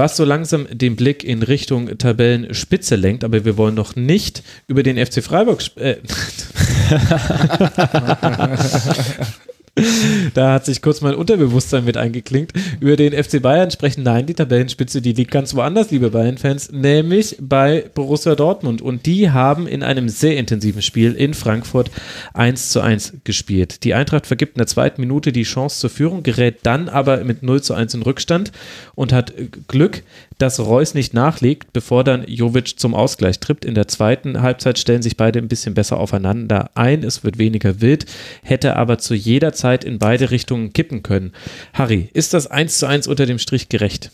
Was 0.00 0.16
so 0.16 0.24
langsam 0.24 0.66
den 0.70 0.96
Blick 0.96 1.22
in 1.24 1.42
Richtung 1.42 1.98
Tabellenspitze 1.98 2.96
lenkt, 2.96 3.22
aber 3.22 3.44
wir 3.44 3.58
wollen 3.58 3.74
noch 3.74 3.96
nicht 3.96 4.42
über 4.66 4.82
den 4.82 4.96
FC 4.96 5.22
Freiburg. 5.22 5.60
sp- 5.60 5.76
Äh, 5.76 5.96
da 10.34 10.52
hat 10.52 10.64
sich 10.64 10.82
kurz 10.82 11.00
mein 11.00 11.14
Unterbewusstsein 11.14 11.84
mit 11.84 11.96
eingeklinkt. 11.96 12.52
Über 12.80 12.96
den 12.96 13.12
FC 13.12 13.40
Bayern 13.40 13.70
sprechen. 13.70 14.02
Nein, 14.02 14.26
die 14.26 14.34
Tabellenspitze, 14.34 15.02
die 15.02 15.12
liegt 15.12 15.30
ganz 15.30 15.54
woanders, 15.54 15.90
liebe 15.90 16.10
Bayern-Fans, 16.10 16.72
nämlich 16.72 17.36
bei 17.40 17.84
Borussia 17.94 18.34
Dortmund. 18.34 18.82
Und 18.82 19.06
die 19.06 19.30
haben 19.30 19.66
in 19.66 19.82
einem 19.82 20.08
sehr 20.08 20.36
intensiven 20.36 20.82
Spiel 20.82 21.12
in 21.12 21.34
Frankfurt 21.34 21.90
1 22.34 22.70
zu 22.70 22.80
1 22.80 23.14
gespielt. 23.24 23.84
Die 23.84 23.94
Eintracht 23.94 24.26
vergibt 24.26 24.56
in 24.56 24.58
der 24.58 24.66
zweiten 24.66 25.00
Minute 25.00 25.32
die 25.32 25.42
Chance 25.42 25.80
zur 25.80 25.90
Führung, 25.90 26.22
gerät 26.22 26.58
dann 26.62 26.88
aber 26.88 27.24
mit 27.24 27.42
0 27.42 27.62
zu 27.62 27.74
1 27.74 27.94
in 27.94 28.02
Rückstand 28.02 28.52
und 28.94 29.12
hat 29.12 29.32
Glück, 29.68 30.02
dass 30.38 30.58
Reus 30.58 30.94
nicht 30.94 31.14
nachlegt, 31.14 31.72
bevor 31.72 32.02
dann 32.02 32.24
Jovic 32.26 32.78
zum 32.78 32.94
Ausgleich 32.94 33.40
trippt. 33.40 33.64
In 33.64 33.74
der 33.74 33.88
zweiten 33.88 34.40
Halbzeit 34.40 34.78
stellen 34.78 35.02
sich 35.02 35.16
beide 35.16 35.38
ein 35.38 35.48
bisschen 35.48 35.74
besser 35.74 35.98
aufeinander 35.98 36.70
ein. 36.74 37.02
Es 37.02 37.24
wird 37.24 37.38
weniger 37.38 37.80
wild, 37.80 38.06
hätte 38.42 38.76
aber 38.76 38.98
zu 38.98 39.14
jeder 39.14 39.52
Zeit 39.52 39.69
in 39.84 39.98
beide 39.98 40.30
Richtungen 40.30 40.72
kippen 40.72 41.02
können. 41.02 41.32
Harry, 41.72 42.08
ist 42.12 42.34
das 42.34 42.46
1 42.46 42.78
zu 42.78 42.86
1 42.86 43.06
unter 43.06 43.26
dem 43.26 43.38
Strich 43.38 43.68
gerecht? 43.68 44.10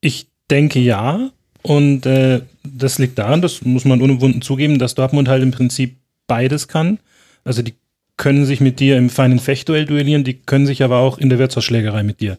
Ich 0.00 0.26
denke 0.50 0.80
ja. 0.80 1.30
Und 1.62 2.04
äh, 2.04 2.42
das 2.62 2.98
liegt 2.98 3.18
daran, 3.18 3.40
das 3.40 3.62
muss 3.62 3.86
man 3.86 4.02
unumwunden 4.02 4.42
zugeben, 4.42 4.78
dass 4.78 4.94
Dortmund 4.94 5.28
halt 5.28 5.42
im 5.42 5.50
Prinzip 5.50 5.96
beides 6.26 6.68
kann. 6.68 6.98
Also 7.42 7.62
die 7.62 7.74
können 8.16 8.46
sich 8.46 8.60
mit 8.60 8.78
dir 8.78 8.96
im 8.96 9.10
feinen 9.10 9.40
Fechtduell 9.40 9.86
duellieren, 9.86 10.22
die 10.22 10.34
können 10.34 10.66
sich 10.66 10.84
aber 10.84 10.98
auch 10.98 11.18
in 11.18 11.30
der 11.30 11.40
Wirtshausschlägerei 11.40 12.04
mit 12.04 12.20
dir 12.20 12.38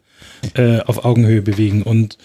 äh, 0.53 0.79
auf 0.79 1.03
Augenhöhe 1.03 1.41
bewegen. 1.41 1.81
Und 1.83 2.17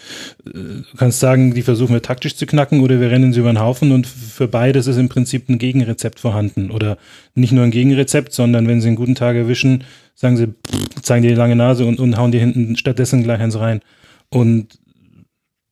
äh, 0.46 0.52
du 0.52 0.84
kannst 0.96 1.18
sagen, 1.18 1.52
die 1.52 1.62
versuchen 1.62 1.92
wir 1.92 2.02
taktisch 2.02 2.36
zu 2.36 2.46
knacken 2.46 2.80
oder 2.80 3.00
wir 3.00 3.10
rennen 3.10 3.32
sie 3.32 3.40
über 3.40 3.52
den 3.52 3.60
Haufen 3.60 3.90
und 3.90 4.06
für 4.06 4.46
beides 4.46 4.86
ist 4.86 4.98
im 4.98 5.08
Prinzip 5.08 5.48
ein 5.48 5.58
Gegenrezept 5.58 6.20
vorhanden. 6.20 6.70
Oder 6.70 6.96
nicht 7.34 7.52
nur 7.52 7.64
ein 7.64 7.72
Gegenrezept, 7.72 8.32
sondern 8.32 8.68
wenn 8.68 8.80
sie 8.80 8.88
einen 8.88 8.96
guten 8.96 9.16
Tag 9.16 9.34
erwischen, 9.34 9.82
sagen 10.20 10.36
sie, 10.36 10.48
zeigen 11.00 11.22
dir 11.22 11.30
die 11.30 11.34
lange 11.34 11.56
Nase 11.56 11.86
und, 11.86 11.98
und 11.98 12.18
hauen 12.18 12.30
dir 12.30 12.40
hinten 12.40 12.76
stattdessen 12.76 13.22
gleich 13.22 13.40
eins 13.40 13.58
rein. 13.58 13.80
Und 14.28 14.78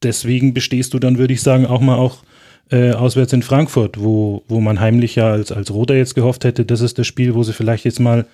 deswegen 0.02 0.54
bestehst 0.54 0.94
du 0.94 0.98
dann, 0.98 1.18
würde 1.18 1.34
ich 1.34 1.42
sagen, 1.42 1.66
auch 1.66 1.82
mal 1.82 1.96
auch 1.96 2.22
äh, 2.70 2.92
auswärts 2.92 3.34
in 3.34 3.42
Frankfurt, 3.42 4.00
wo, 4.00 4.44
wo 4.48 4.60
man 4.60 4.80
heimlich 4.80 5.16
ja 5.16 5.30
als, 5.30 5.52
als 5.52 5.70
Roter 5.70 5.96
jetzt 5.96 6.14
gehofft 6.14 6.44
hätte, 6.44 6.64
das 6.64 6.80
ist 6.80 6.98
das 6.98 7.06
Spiel, 7.06 7.34
wo 7.34 7.42
sie 7.42 7.52
vielleicht 7.52 7.84
jetzt 7.84 8.00
mal 8.00 8.26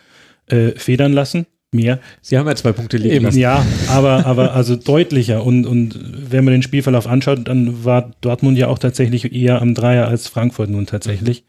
äh, 0.47 0.71
federn 0.77 1.13
lassen. 1.13 1.47
Mehr. 1.73 1.99
Sie 2.23 2.39
haben 2.39 2.47
ja 2.47 2.55
zwei 2.55 2.71
Punkte 2.71 2.99
liegen 2.99 3.17
Eben, 3.17 3.25
lassen. 3.25 3.39
ja, 3.41 3.67
aber, 3.89 4.25
aber 4.27 4.55
also 4.55 4.77
deutlicher. 4.77 5.43
Und, 5.43 5.67
und 5.67 5.99
wenn 6.31 6.45
man 6.45 6.53
den 6.53 6.63
Spielverlauf 6.63 7.09
anschaut, 7.09 7.49
dann 7.49 7.85
war 7.85 8.13
Dortmund 8.21 8.57
ja 8.57 8.69
auch 8.69 8.79
tatsächlich 8.79 9.33
eher 9.33 9.61
am 9.61 9.75
Dreier 9.75 10.07
als 10.07 10.29
Frankfurt 10.29 10.71
nun 10.71 10.87
tatsächlich. 10.87 11.43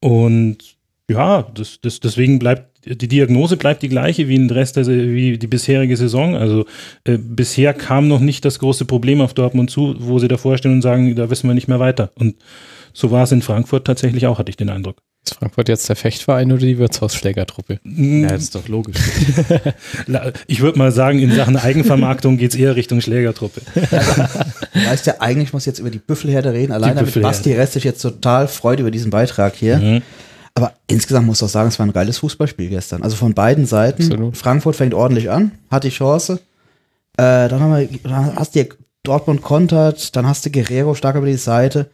Und 0.00 0.76
ja, 1.10 1.42
das, 1.52 1.78
das, 1.82 2.00
deswegen 2.00 2.38
bleibt 2.38 2.75
die 2.86 3.08
Diagnose 3.08 3.56
bleibt 3.56 3.82
die 3.82 3.88
gleiche 3.88 4.28
wie, 4.28 4.36
in 4.36 4.48
der 4.48 4.58
Rest 4.58 4.76
der, 4.76 4.86
wie 4.86 5.38
die 5.38 5.46
bisherige 5.46 5.96
Saison. 5.96 6.36
Also 6.36 6.64
äh, 7.04 7.18
bisher 7.18 7.74
kam 7.74 8.08
noch 8.08 8.20
nicht 8.20 8.44
das 8.44 8.58
große 8.58 8.84
Problem 8.84 9.20
auf 9.20 9.34
Dortmund 9.34 9.70
zu, 9.70 9.96
wo 9.98 10.18
sie 10.18 10.28
davor 10.28 10.56
stehen 10.56 10.72
und 10.72 10.82
sagen, 10.82 11.14
da 11.16 11.28
wissen 11.28 11.48
wir 11.48 11.54
nicht 11.54 11.68
mehr 11.68 11.80
weiter. 11.80 12.12
Und 12.14 12.36
so 12.92 13.10
war 13.10 13.24
es 13.24 13.32
in 13.32 13.42
Frankfurt 13.42 13.86
tatsächlich 13.86 14.26
auch, 14.26 14.38
hatte 14.38 14.50
ich 14.50 14.56
den 14.56 14.70
Eindruck. 14.70 14.96
Ist 15.26 15.34
Frankfurt 15.34 15.68
jetzt 15.68 15.88
der 15.88 15.96
Fechtverein 15.96 16.52
oder 16.52 16.60
die 16.60 16.78
Wirtshausschlägertruppe? 16.78 17.80
Ja, 17.84 18.28
das 18.28 18.44
ist 18.44 18.54
doch 18.54 18.68
logisch. 18.68 18.96
Ich 20.46 20.60
würde 20.60 20.78
mal 20.78 20.92
sagen, 20.92 21.18
in 21.18 21.34
Sachen 21.34 21.56
Eigenvermarktung 21.56 22.36
geht's 22.36 22.54
eher 22.54 22.76
Richtung 22.76 23.00
Schlägertruppe. 23.00 23.60
Weißt 24.74 25.06
ja, 25.06 25.14
eigentlich 25.18 25.52
muss 25.52 25.66
jetzt 25.66 25.80
über 25.80 25.90
die 25.90 25.98
Büffelherde 25.98 26.52
reden. 26.52 26.72
Allein 26.72 26.90
damit 26.90 27.06
Büffelherde. 27.06 27.36
Basti 27.36 27.52
Rest 27.54 27.72
sich 27.72 27.82
jetzt 27.82 28.00
total 28.00 28.46
freut 28.46 28.78
über 28.78 28.92
diesen 28.92 29.10
Beitrag 29.10 29.56
hier. 29.56 29.78
Mhm. 29.78 30.02
Aber 30.56 30.72
insgesamt 30.86 31.26
muss 31.26 31.36
ich 31.36 31.40
doch 31.40 31.50
sagen, 31.50 31.68
es 31.68 31.78
war 31.78 31.84
ein 31.84 31.92
geiles 31.92 32.18
Fußballspiel 32.18 32.70
gestern. 32.70 33.02
Also 33.02 33.14
von 33.14 33.34
beiden 33.34 33.66
Seiten. 33.66 34.02
Absolut. 34.04 34.36
Frankfurt 34.38 34.74
fängt 34.74 34.94
ordentlich 34.94 35.30
an, 35.30 35.52
hat 35.70 35.84
die 35.84 35.90
Chance. 35.90 36.40
Äh, 37.18 37.48
dann, 37.48 37.60
haben 37.60 37.76
wir, 37.76 37.88
dann 38.02 38.36
hast 38.36 38.56
du 38.56 38.66
Dortmund 39.02 39.42
kontert, 39.42 40.16
dann 40.16 40.26
hast 40.26 40.46
du 40.46 40.50
Guerrero 40.50 40.94
stark 40.94 41.16
über 41.16 41.26
die 41.26 41.36
Seite. 41.36 41.90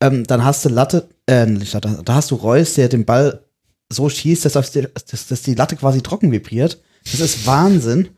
Ähm, 0.00 0.26
dann 0.26 0.44
hast 0.44 0.64
du 0.64 0.70
Latte, 0.70 1.08
äh, 1.28 1.46
nicht 1.46 1.72
Latte, 1.72 2.00
da 2.04 2.16
hast 2.16 2.32
du 2.32 2.34
Reus, 2.34 2.74
der 2.74 2.88
den 2.88 3.04
Ball 3.04 3.44
so 3.88 4.08
schießt, 4.08 4.44
dass, 4.44 4.72
dass, 4.72 5.26
dass 5.28 5.42
die 5.42 5.54
Latte 5.54 5.76
quasi 5.76 6.02
trocken 6.02 6.32
vibriert. 6.32 6.80
Das 7.04 7.20
ist 7.20 7.46
Wahnsinn. 7.46 8.08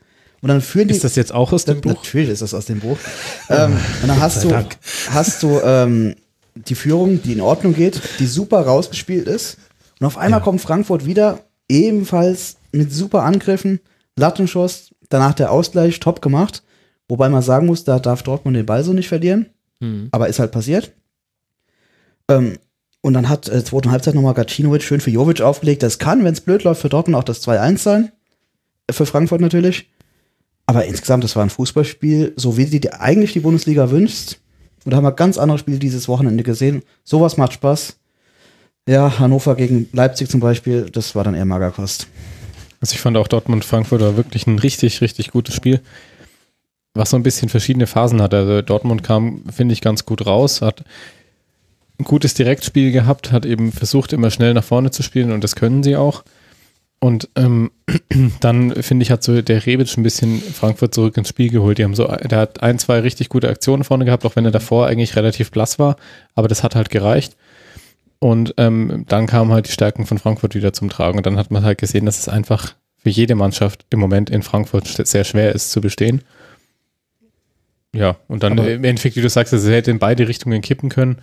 Und 0.41 0.49
dann 0.49 0.61
führen 0.61 0.87
die. 0.87 0.95
Ist 0.95 1.03
das 1.03 1.15
jetzt 1.15 1.33
auch 1.33 1.53
aus 1.53 1.65
dem 1.65 1.81
Buch? 1.81 1.93
Natürlich 1.93 2.29
ist 2.29 2.41
das 2.41 2.55
aus 2.55 2.65
dem 2.65 2.79
Buch. 2.79 2.97
ähm, 3.49 3.77
und 4.01 4.07
dann 4.07 4.19
hast 4.19 4.43
du, 4.43 4.49
hast 5.11 5.43
du 5.43 5.59
ähm, 5.63 6.15
die 6.55 6.75
Führung, 6.75 7.21
die 7.21 7.33
in 7.33 7.41
Ordnung 7.41 7.75
geht, 7.75 8.01
die 8.19 8.25
super 8.25 8.61
rausgespielt 8.61 9.27
ist. 9.27 9.57
Und 9.99 10.07
auf 10.07 10.17
einmal 10.17 10.41
kommt 10.41 10.61
Frankfurt 10.61 11.05
wieder, 11.05 11.39
ebenfalls 11.69 12.57
mit 12.71 12.91
super 12.91 13.23
Angriffen, 13.23 13.79
Lattenschuss, 14.15 14.93
danach 15.09 15.33
der 15.33 15.51
Ausgleich, 15.51 15.99
top 15.99 16.21
gemacht. 16.21 16.63
Wobei 17.07 17.29
man 17.29 17.41
sagen 17.41 17.67
muss, 17.67 17.83
da 17.83 17.99
darf 17.99 18.23
Dortmund 18.23 18.55
den 18.55 18.65
Ball 18.65 18.83
so 18.83 18.93
nicht 18.93 19.07
verlieren. 19.07 19.47
Aber 20.11 20.27
ist 20.29 20.39
halt 20.39 20.51
passiert. 20.51 20.93
Ähm, 22.29 22.57
und 23.01 23.13
dann 23.13 23.27
hat 23.27 23.49
äh, 23.49 23.63
zweiten 23.63 23.91
Halbzeit 23.91 24.15
nochmal 24.15 24.33
Gacinovic 24.33 24.81
schön 24.81 25.01
für 25.01 25.11
Jovic 25.11 25.41
aufgelegt. 25.41 25.83
Das 25.83 25.99
kann, 25.99 26.23
wenn 26.23 26.33
es 26.33 26.41
blöd 26.41 26.63
läuft, 26.63 26.81
für 26.81 26.89
Dortmund 26.89 27.17
auch 27.17 27.25
das 27.25 27.45
2-1 27.45 27.77
sein. 27.79 28.11
Äh, 28.87 28.93
Für 28.93 29.05
Frankfurt 29.05 29.41
natürlich. 29.41 29.89
Aber 30.65 30.85
insgesamt, 30.85 31.23
das 31.25 31.35
war 31.35 31.43
ein 31.43 31.49
Fußballspiel, 31.49 32.33
so 32.37 32.55
wie 32.55 32.65
die, 32.65 32.79
die 32.79 32.93
eigentlich 32.93 33.33
die 33.33 33.41
Bundesliga 33.41 33.91
wünscht. 33.91 34.37
Und 34.85 34.91
da 34.91 34.97
haben 34.97 35.03
wir 35.03 35.11
ganz 35.11 35.37
andere 35.37 35.57
Spiele 35.57 35.79
dieses 35.79 36.07
Wochenende 36.07 36.43
gesehen. 36.43 36.83
Sowas 37.03 37.35
macht 37.37 37.53
Spaß. 37.53 37.97
Ja, 38.87 39.17
Hannover 39.19 39.55
gegen 39.55 39.87
Leipzig 39.93 40.29
zum 40.29 40.41
Beispiel, 40.41 40.89
das 40.91 41.15
war 41.15 41.23
dann 41.23 41.35
eher 41.35 41.45
Magerkost. 41.45 42.07
Also 42.81 42.95
ich 42.95 42.99
fand 42.99 43.15
auch 43.15 43.29
Dortmund-Frankfurt 43.29 44.01
war 44.01 44.17
wirklich 44.17 44.45
ein 44.45 44.59
richtig, 44.59 44.99
richtig 44.99 45.31
gutes 45.31 45.55
Spiel, 45.55 45.79
was 46.93 47.11
so 47.11 47.15
ein 47.15 47.23
bisschen 47.23 47.47
verschiedene 47.47 47.87
Phasen 47.87 48.21
hat. 48.21 48.33
Also 48.33 48.61
Dortmund 48.61 49.01
kam, 49.01 49.45
finde 49.53 49.71
ich, 49.71 49.79
ganz 49.79 50.05
gut 50.05 50.25
raus, 50.25 50.61
hat 50.61 50.83
ein 51.97 52.03
gutes 52.03 52.33
Direktspiel 52.33 52.91
gehabt, 52.91 53.31
hat 53.31 53.45
eben 53.45 53.71
versucht, 53.71 54.11
immer 54.11 54.31
schnell 54.31 54.53
nach 54.53 54.65
vorne 54.65 54.91
zu 54.91 55.01
spielen 55.01 55.31
und 55.31 55.45
das 55.45 55.55
können 55.55 55.81
sie 55.81 55.95
auch. 55.95 56.25
Und 56.99 57.29
ähm, 57.37 57.71
dann, 58.41 58.81
finde 58.81 59.03
ich, 59.03 59.11
hat 59.11 59.23
so 59.23 59.41
der 59.41 59.65
Rebic 59.65 59.97
ein 59.97 60.03
bisschen 60.03 60.41
Frankfurt 60.41 60.93
zurück 60.93 61.15
ins 61.15 61.29
Spiel 61.29 61.49
geholt. 61.49 61.77
Die 61.77 61.85
haben 61.85 61.95
so, 61.95 62.07
der 62.07 62.37
hat 62.37 62.61
ein, 62.61 62.79
zwei 62.79 62.99
richtig 62.99 63.29
gute 63.29 63.47
Aktionen 63.47 63.85
vorne 63.85 64.03
gehabt, 64.03 64.25
auch 64.25 64.35
wenn 64.35 64.45
er 64.45 64.51
davor 64.51 64.87
eigentlich 64.87 65.15
relativ 65.15 65.51
blass 65.51 65.79
war, 65.79 65.95
aber 66.35 66.49
das 66.49 66.63
hat 66.63 66.75
halt 66.75 66.89
gereicht. 66.89 67.37
Und 68.23 68.53
ähm, 68.55 69.03
dann 69.09 69.27
kamen 69.27 69.51
halt 69.51 69.67
die 69.67 69.73
Stärken 69.73 70.05
von 70.05 70.17
Frankfurt 70.17 70.55
wieder 70.55 70.71
zum 70.71 70.89
Tragen. 70.89 71.17
Und 71.17 71.25
dann 71.25 71.35
hat 71.37 71.51
man 71.51 71.65
halt 71.65 71.77
gesehen, 71.77 72.05
dass 72.05 72.19
es 72.19 72.29
einfach 72.29 72.73
für 72.95 73.09
jede 73.09 73.35
Mannschaft 73.35 73.85
im 73.89 73.99
Moment 73.99 74.29
in 74.29 74.43
Frankfurt 74.43 74.87
sehr 74.87 75.25
schwer 75.25 75.53
ist 75.53 75.71
zu 75.71 75.81
bestehen. 75.81 76.21
Ja, 77.93 78.15
und 78.29 78.41
dann 78.43 78.57
Aber- 78.57 78.71
im 78.71 78.85
Endeffekt, 78.85 79.17
wie 79.17 79.21
du 79.21 79.27
sagst, 79.27 79.51
es 79.51 79.67
hätte 79.67 79.91
in 79.91 79.99
beide 79.99 80.29
Richtungen 80.29 80.61
kippen 80.61 80.87
können. 80.87 81.17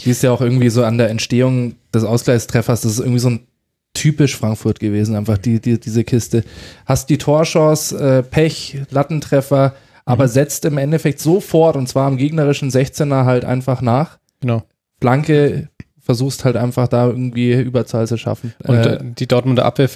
Die 0.00 0.10
ist 0.10 0.22
ja 0.22 0.30
auch 0.30 0.40
irgendwie 0.40 0.68
so 0.70 0.82
an 0.84 0.96
der 0.98 1.08
Entstehung 1.10 1.74
des 1.94 2.04
Ausgleichstreffers, 2.04 2.82
das 2.82 2.92
ist 2.92 2.98
irgendwie 3.00 3.18
so 3.18 3.30
ein 3.30 3.46
typisch 3.94 4.36
Frankfurt 4.36 4.78
gewesen, 4.78 5.14
einfach 5.16 5.38
die, 5.38 5.58
die, 5.58 5.80
diese 5.80 6.04
Kiste. 6.04 6.44
Hast 6.84 7.08
die 7.08 7.16
Torchance, 7.16 7.96
äh, 7.98 8.22
Pech, 8.22 8.78
Lattentreffer, 8.90 9.74
aber 10.04 10.28
setzt 10.28 10.66
im 10.66 10.76
Endeffekt 10.76 11.18
sofort 11.20 11.76
und 11.76 11.86
zwar 11.88 12.06
am 12.06 12.18
gegnerischen 12.18 12.70
16er 12.70 13.24
halt 13.24 13.46
einfach 13.46 13.80
nach. 13.80 14.18
Genau. 14.40 14.64
Flanke, 15.00 15.68
versuchst 16.00 16.44
halt 16.44 16.54
einfach 16.56 16.86
da 16.86 17.08
irgendwie 17.08 17.52
Überzahl 17.52 18.06
zu 18.06 18.16
schaffen. 18.16 18.54
Und 18.62 18.76
Äh, 18.76 18.98
die 19.02 19.26
Dortmunder 19.26 19.64
Abwehr 19.64 19.88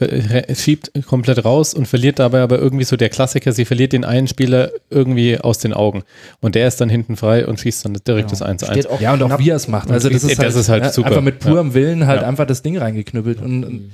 schiebt 0.54 0.90
komplett 1.06 1.44
raus 1.44 1.72
und 1.72 1.86
verliert 1.86 2.18
dabei 2.18 2.40
aber 2.40 2.58
irgendwie 2.58 2.82
so 2.84 2.96
der 2.96 3.10
Klassiker, 3.10 3.52
sie 3.52 3.64
verliert 3.64 3.92
den 3.92 4.04
einen 4.04 4.26
Spieler 4.26 4.70
irgendwie 4.90 5.38
aus 5.38 5.58
den 5.58 5.72
Augen. 5.72 6.02
Und 6.40 6.56
der 6.56 6.66
ist 6.66 6.80
dann 6.80 6.88
hinten 6.88 7.14
frei 7.16 7.46
und 7.46 7.60
schießt 7.60 7.84
dann 7.84 7.92
direkt 8.06 8.32
das 8.32 8.42
1-1. 8.42 8.72
Steht 8.72 8.90
auch 8.90 9.00
ja, 9.00 9.12
und 9.14 9.22
auch 9.22 9.38
wie 9.38 9.50
er 9.50 9.56
es 9.56 9.68
macht. 9.68 9.88
Also 9.90 10.08
das 10.08 10.22
Das 10.22 10.32
ist 10.32 10.38
halt, 10.40 10.54
ist 10.56 10.68
halt 10.68 10.82
ja, 10.82 10.90
super. 10.92 11.08
einfach 11.10 11.22
mit 11.22 11.38
purem 11.38 11.74
Willen 11.74 12.06
halt 12.08 12.22
Ja. 12.22 12.28
einfach 12.28 12.46
das 12.46 12.62
Ding 12.62 12.76
reingeknüppelt. 12.76 13.40
Und, 13.40 13.64
und 13.64 13.90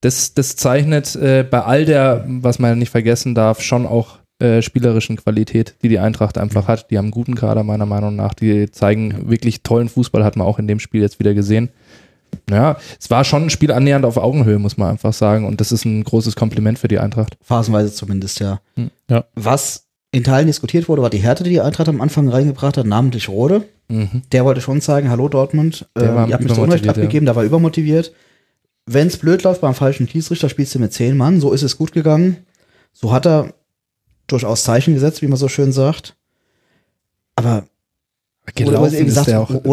das, 0.00 0.32
das 0.32 0.56
zeichnet 0.56 1.14
äh, 1.16 1.42
bei 1.48 1.60
all 1.60 1.84
der, 1.84 2.24
was 2.26 2.58
man 2.58 2.78
nicht 2.78 2.90
vergessen 2.90 3.34
darf, 3.34 3.60
schon 3.60 3.84
auch 3.86 4.18
äh, 4.40 4.62
spielerischen 4.62 5.16
Qualität, 5.16 5.74
die 5.82 5.88
die 5.88 5.98
Eintracht 5.98 6.38
einfach 6.38 6.68
hat. 6.68 6.90
Die 6.90 6.98
haben 6.98 7.06
einen 7.06 7.12
guten 7.12 7.34
Kader 7.34 7.64
meiner 7.64 7.86
Meinung 7.86 8.14
nach. 8.16 8.34
Die 8.34 8.70
zeigen 8.70 9.28
wirklich 9.28 9.62
tollen 9.62 9.88
Fußball, 9.88 10.24
hat 10.24 10.36
man 10.36 10.46
auch 10.46 10.58
in 10.58 10.68
dem 10.68 10.78
Spiel 10.80 11.00
jetzt 11.00 11.18
wieder 11.18 11.34
gesehen. 11.34 11.70
Ja, 12.50 12.76
es 13.00 13.10
war 13.10 13.24
schon 13.24 13.44
ein 13.44 13.50
Spiel 13.50 13.72
annähernd 13.72 14.04
auf 14.04 14.16
Augenhöhe, 14.16 14.58
muss 14.58 14.76
man 14.76 14.90
einfach 14.90 15.12
sagen. 15.12 15.46
Und 15.46 15.60
das 15.60 15.72
ist 15.72 15.84
ein 15.84 16.04
großes 16.04 16.36
Kompliment 16.36 16.78
für 16.78 16.88
die 16.88 16.98
Eintracht. 16.98 17.36
Phasenweise 17.42 17.92
zumindest, 17.92 18.40
ja. 18.40 18.60
Hm. 18.76 18.90
Ja. 19.10 19.24
Was 19.34 19.86
in 20.12 20.24
Teilen 20.24 20.46
diskutiert 20.46 20.88
wurde, 20.88 21.02
war 21.02 21.10
die 21.10 21.18
Härte, 21.18 21.44
die 21.44 21.50
die 21.50 21.60
Eintracht 21.60 21.88
am 21.88 22.00
Anfang 22.00 22.28
reingebracht 22.28 22.76
hat, 22.76 22.86
namentlich 22.86 23.28
Rode. 23.28 23.64
Mhm. 23.88 24.22
Der 24.32 24.44
wollte 24.44 24.60
schon 24.60 24.80
zeigen, 24.80 25.10
hallo 25.10 25.28
Dortmund, 25.28 25.88
Der 25.96 26.04
äh, 26.04 26.28
ihr 26.28 26.34
habt 26.34 26.44
mich 26.44 26.52
zu 26.52 26.60
Unrecht 26.60 26.84
übermotiviert, 26.84 26.84
ja. 26.84 26.90
abgegeben, 26.92 27.26
der 27.26 27.36
war 27.36 27.44
übermotiviert. 27.44 28.12
Wenn 28.86 29.08
es 29.08 29.18
blöd 29.18 29.42
läuft 29.42 29.60
beim 29.60 29.74
falschen 29.74 30.08
Schiedsrichter, 30.08 30.48
spielst 30.48 30.74
du 30.74 30.78
mit 30.78 30.92
zehn 30.92 31.16
Mann, 31.16 31.40
so 31.40 31.52
ist 31.52 31.62
es 31.62 31.76
gut 31.76 31.92
gegangen. 31.92 32.38
So 32.92 33.12
hat 33.12 33.26
er 33.26 33.52
durchaus 34.28 34.62
Zeichen 34.64 34.94
gesetzt, 34.94 35.20
wie 35.22 35.26
man 35.26 35.36
so 35.38 35.48
schön 35.48 35.72
sagt. 35.72 36.14
Aber 37.36 37.64
oder 38.68 38.78
eben 38.94 39.06
gesagt, 39.06 39.26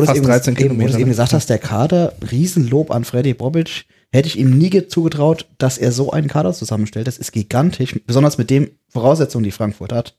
fast 0.07 0.18
eben, 0.18 0.25
13 0.28 0.56
eben, 1.02 1.10
gesagt 1.10 1.34
hast, 1.34 1.50
der 1.50 1.57
Kader, 1.60 2.13
Riesenlob 2.31 2.92
an 2.92 3.06
Freddy 3.06 3.34
Bobic, 3.34 3.86
hätte 4.12 4.28
ich 4.28 4.38
ihm 4.38 4.57
nie 4.57 4.69
ge- 4.69 4.88
zugetraut, 4.88 5.48
dass 5.57 5.78
er 5.78 5.92
so 5.92 6.12
einen 6.12 6.28
Kader 6.28 6.54
zusammenstellt. 6.54 7.07
Das 7.07 7.18
ist 7.18 7.31
gigantisch, 7.31 7.96
besonders 8.06 8.38
mit 8.38 8.50
den 8.50 8.72
Voraussetzungen, 8.90 9.44
die 9.44 9.52
Frankfurt 9.52 9.94
hat. 9.94 10.18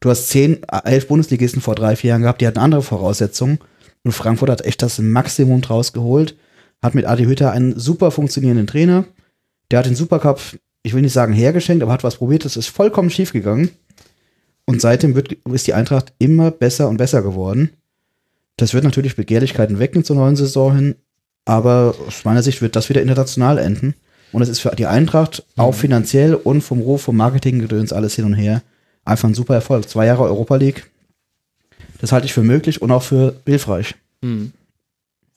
Du 0.00 0.10
hast 0.10 0.28
zehn, 0.28 0.62
elf 0.84 1.08
Bundesligisten 1.08 1.60
vor 1.62 1.74
drei, 1.74 1.96
vier 1.96 2.10
Jahren 2.10 2.22
gehabt, 2.22 2.40
die 2.40 2.46
hatten 2.46 2.58
andere 2.58 2.82
Voraussetzungen. 2.82 3.58
Und 4.04 4.12
Frankfurt 4.12 4.50
hat 4.50 4.64
echt 4.64 4.82
das 4.82 4.98
Maximum 4.98 5.60
draus 5.62 5.92
geholt. 5.92 6.36
Hat 6.82 6.94
mit 6.94 7.06
Adi 7.06 7.24
Hütter 7.24 7.52
einen 7.52 7.78
super 7.78 8.10
funktionierenden 8.10 8.66
Trainer. 8.66 9.04
Der 9.70 9.78
hat 9.80 9.86
den 9.86 9.96
Supercup, 9.96 10.40
ich 10.86 10.94
will 10.94 11.02
nicht 11.02 11.12
sagen 11.12 11.32
hergeschenkt, 11.32 11.82
aber 11.82 11.92
hat 11.92 12.04
was 12.04 12.16
probiert. 12.16 12.44
Das 12.44 12.56
ist 12.56 12.68
vollkommen 12.68 13.10
schief 13.10 13.32
gegangen. 13.32 13.70
Und 14.66 14.80
seitdem 14.80 15.16
wird, 15.16 15.32
ist 15.32 15.66
die 15.66 15.74
Eintracht 15.74 16.12
immer 16.18 16.52
besser 16.52 16.88
und 16.88 16.96
besser 16.96 17.22
geworden. 17.22 17.70
Das 18.56 18.72
wird 18.72 18.84
natürlich 18.84 19.16
Begehrlichkeiten 19.16 19.80
wecken 19.80 20.04
zur 20.04 20.14
neuen 20.14 20.36
Saison 20.36 20.76
hin. 20.76 20.94
Aber 21.44 21.96
aus 22.06 22.24
meiner 22.24 22.42
Sicht 22.44 22.62
wird 22.62 22.76
das 22.76 22.88
wieder 22.88 23.02
international 23.02 23.58
enden. 23.58 23.94
Und 24.30 24.42
es 24.42 24.48
ist 24.48 24.60
für 24.60 24.70
die 24.76 24.86
Eintracht 24.86 25.44
auch 25.56 25.74
finanziell 25.74 26.34
und 26.34 26.60
vom 26.60 26.80
Ruf, 26.80 27.02
vom 27.02 27.16
Marketinggedöns 27.16 27.92
alles 27.92 28.14
hin 28.14 28.24
und 28.24 28.34
her 28.34 28.62
einfach 29.04 29.28
ein 29.28 29.34
super 29.34 29.54
Erfolg. 29.54 29.88
Zwei 29.88 30.06
Jahre 30.06 30.22
Europa 30.22 30.54
League. 30.54 30.88
Das 32.00 32.12
halte 32.12 32.26
ich 32.26 32.32
für 32.32 32.42
möglich 32.42 32.80
und 32.80 32.92
auch 32.92 33.02
für 33.02 33.40
hilfreich. 33.44 33.96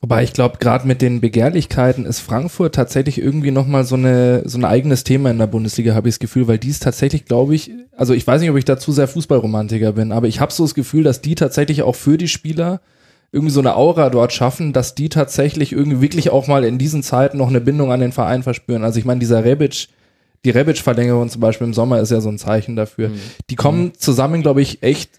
Wobei 0.02 0.22
ich 0.22 0.32
glaube, 0.32 0.56
gerade 0.58 0.86
mit 0.86 1.02
den 1.02 1.20
Begehrlichkeiten 1.20 2.06
ist 2.06 2.20
Frankfurt 2.20 2.74
tatsächlich 2.74 3.18
irgendwie 3.18 3.50
nochmal 3.50 3.84
so, 3.84 3.96
eine, 3.96 4.42
so 4.46 4.56
ein 4.56 4.64
eigenes 4.64 5.04
Thema 5.04 5.30
in 5.30 5.38
der 5.38 5.46
Bundesliga, 5.46 5.94
habe 5.94 6.08
ich 6.08 6.14
das 6.14 6.20
Gefühl, 6.20 6.48
weil 6.48 6.56
die 6.56 6.70
ist 6.70 6.82
tatsächlich, 6.82 7.26
glaube 7.26 7.54
ich, 7.54 7.70
also 7.94 8.14
ich 8.14 8.26
weiß 8.26 8.40
nicht, 8.40 8.50
ob 8.50 8.56
ich 8.56 8.64
dazu 8.64 8.92
sehr 8.92 9.08
Fußballromantiker 9.08 9.92
bin, 9.92 10.12
aber 10.12 10.26
ich 10.26 10.40
habe 10.40 10.52
so 10.52 10.64
das 10.64 10.74
Gefühl, 10.74 11.02
dass 11.02 11.20
die 11.20 11.34
tatsächlich 11.34 11.82
auch 11.82 11.96
für 11.96 12.16
die 12.16 12.28
Spieler 12.28 12.80
irgendwie 13.30 13.52
so 13.52 13.60
eine 13.60 13.76
Aura 13.76 14.08
dort 14.08 14.32
schaffen, 14.32 14.72
dass 14.72 14.94
die 14.94 15.10
tatsächlich 15.10 15.72
irgendwie 15.72 16.00
wirklich 16.00 16.30
auch 16.30 16.46
mal 16.46 16.64
in 16.64 16.78
diesen 16.78 17.02
Zeiten 17.02 17.36
noch 17.36 17.48
eine 17.48 17.60
Bindung 17.60 17.92
an 17.92 18.00
den 18.00 18.12
Verein 18.12 18.42
verspüren. 18.42 18.84
Also 18.84 18.98
ich 18.98 19.04
meine, 19.04 19.20
dieser 19.20 19.44
Rebic, 19.44 19.88
die 20.46 20.50
Rebic-Verlängerung 20.50 21.28
zum 21.28 21.42
Beispiel 21.42 21.66
im 21.66 21.74
Sommer 21.74 22.00
ist 22.00 22.10
ja 22.10 22.22
so 22.22 22.30
ein 22.30 22.38
Zeichen 22.38 22.74
dafür. 22.74 23.10
Die 23.50 23.56
kommen 23.56 23.92
zusammen, 23.96 24.40
glaube 24.40 24.62
ich, 24.62 24.82
echt 24.82 25.10